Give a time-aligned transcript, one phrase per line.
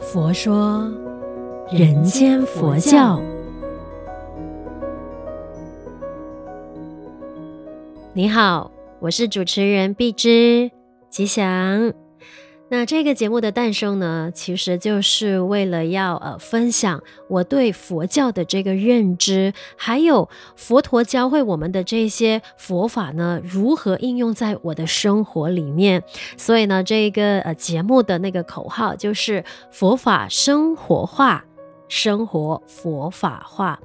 [0.00, 0.90] 佛说
[1.70, 3.20] 人间佛教。
[8.14, 10.70] 你好，我是主持人碧芝
[11.08, 11.92] 吉祥。
[12.72, 26.02] 那这个节目的诞生呢，其实就是为了要呃分享我对佛教的这个认知，还有佛陀教会我们的这些佛法呢，如何应用在我的生活里面。
[26.38, 31.44] 所以呢，这个呃节目的那个口号就是佛法生活化。
[31.92, 33.78] 生活佛法化，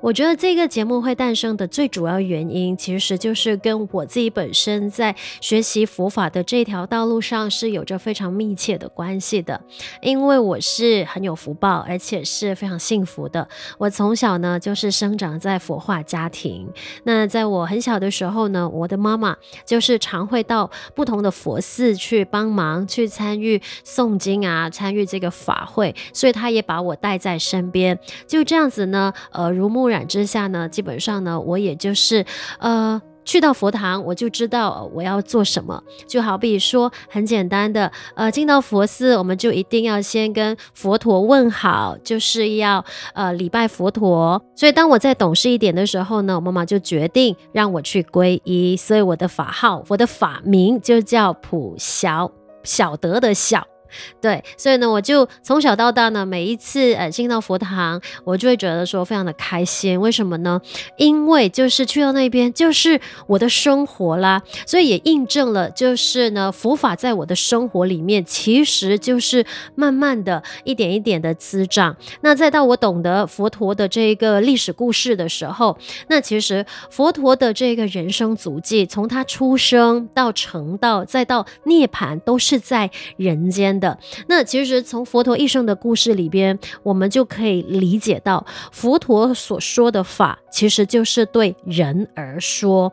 [0.00, 9.60] 我觉得这个节目会诞生的最主要原因，其实就是跟我自己本身在学习佛法的这条道路上是有着非常密切的关系的。
[10.00, 13.48] 因为我是很有福报，而且是非常幸福的。
[13.78, 16.68] 我从小呢就是生长在佛化家庭。
[17.02, 19.36] 那在我很小的时候呢，我的妈妈
[19.66, 32.24] 就是常会到不同的佛寺去帮忙，去参与诵经啊，参与这个法会，所以她也把我带在身边就这样子呢，耳濡目染之下呢，基本上呢，我也就是
[32.58, 35.80] 呃去到佛堂，我就知道我要做什么。
[36.06, 44.42] 就好比说很简单的，呃，进到佛寺，我们就一定要先跟佛陀问好，就是要呃礼拜佛陀。
[44.56, 52.32] 所以当我再懂事一点的时候呢，我妈妈就决定让我去皈依，所以我的法号，我的法名就叫普晓，
[52.64, 53.69] 晓得的晓。
[54.20, 60.00] 对，所以呢，我就从小到大呢，每一次呃进到佛堂，我就会觉得说非常的开心。
[60.00, 60.60] 为什么呢？
[60.96, 71.96] 因为就是去到那边就是我的生活啦，所以也印证了，就是呢佛法在我的生活里面，其实就是慢慢的一点一点的滋长。
[72.20, 83.98] 那再到我懂得佛陀的这个历史故事的时候，那其实佛陀的这个人生足迹，从他出生到成道，再到涅槃，都是在人间的。
[84.28, 92.92] 那其实从佛陀一生的故事里边，我们就可以理解到，佛陀所说的法，其实就是对人而说。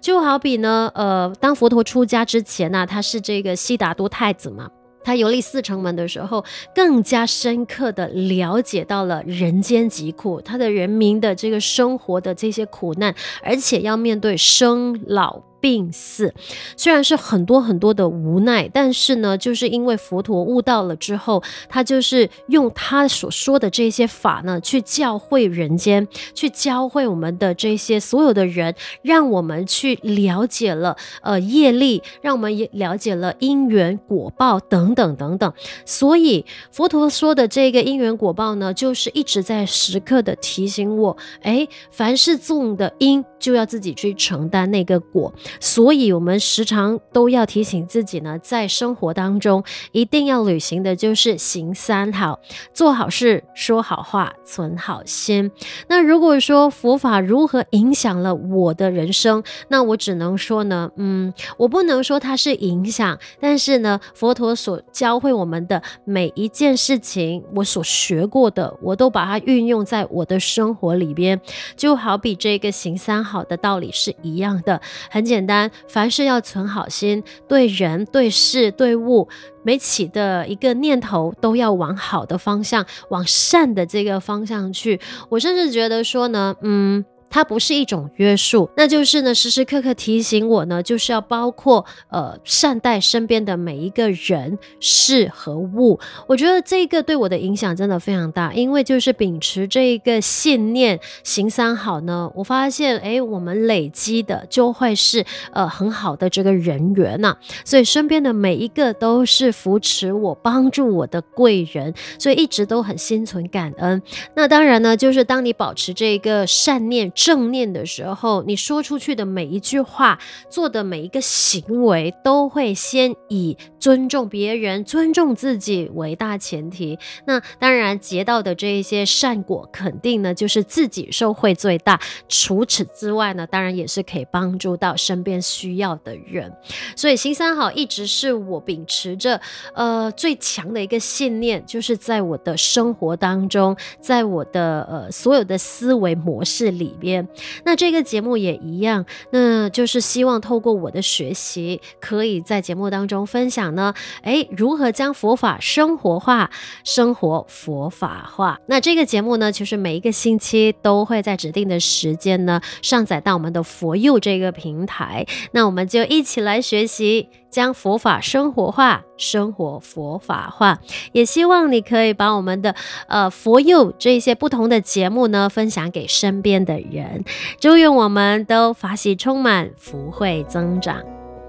[0.00, 4.70] 就好比呢，呃，当佛陀出家之前呢，他是这个悉达多太子嘛，
[5.02, 15.42] 他游历四城门的时候，更加深刻的了解到了人间疾苦，他的人民的这个生活的这些苦难，而且要面对生老。
[15.60, 16.34] 病死
[16.76, 35.52] 虽然是很多很多的无奈，但是呢，就是因为佛陀悟到了之后，他就是用他所说的这些法呢，去教会人间，去教会我们的这些所有的人，让我们去了解了呃业力，让我们也了解了因缘果报等等等等。
[35.84, 45.32] 所以佛陀说的这个因缘果报呢，就是一直在时刻的提醒我，哎，凡是种的因，就要自己去承担那个果。
[45.60, 52.40] 所以，我们时常都要提醒自己呢，在生活当中一定要履行的就是行三好：
[52.74, 55.50] 做好事、说好话、存好心。
[55.88, 71.40] 那如果说佛法如何影响了我的人生，那我只能说呢，嗯，我不能说它是影响，但是呢，佛陀所教会我们的每一件事情，我所学过的，我都把它运用在我的生活里边，
[71.74, 74.80] 就好比这个行三好的道理是一样的，
[75.10, 75.37] 很简。
[75.38, 79.28] 简单，凡事要存好心，对人、对事、对物，
[79.62, 85.00] 每起的一个念头都要往好的方向，往善的这个方向去。
[85.28, 87.04] 我甚至觉得说呢，嗯。
[87.30, 96.00] 它不是一种约束，那就是呢，时时刻刻提醒我呢，就是要包括呃善待身边的每一个人事和物。
[96.26, 114.00] 我觉得这个对我的影响真的非常大，因为就是秉持这一个信念行三好呢，我发现诶，我们累积的就会是呃很好的这个人缘呐、所以身边的每一个都是扶持我、帮助我的贵人，所以一直都很心存感恩。
[114.34, 117.12] 那当然呢，就是当你保持这一个善念。
[117.18, 126.96] 正念的时候，你说出去的每一句话，做的每一个行为，都会先以尊重别人、尊重自己为大前提。
[127.26, 131.98] 那当然结到的这一些善果，肯定呢就是自己受惠最大。
[132.28, 136.52] 除此之外呢，当然也是可以帮助到身边需要的人。
[136.94, 139.40] 所以行三好一直是我秉持着
[139.74, 147.26] 呃最强的一个信念，就是在我的生活当中，在我的呃所有的思维模式里面边。
[147.64, 156.50] 那这个节目也一样，那就是希望透过我的学习，可以在节目当中分享呢，诶，如何将佛法生活化，
[156.84, 158.58] 生活佛法化。
[158.66, 165.26] 那这个节目呢，其实每一个星期都会在指定的时间呢上载到我们的佛佑这个平台。
[165.52, 170.78] 那我们就一起来学习，将佛法生活化，生活佛法化。
[171.12, 172.74] 也希望你可以把我们的
[173.08, 177.24] 呃佛佑这些不同的节目呢分享给身边的人人。
[177.60, 180.96] 祝愿我们都法喜充满，福慧增长。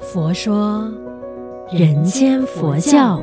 [0.00, 0.88] 佛说，
[1.72, 3.20] 人间佛教。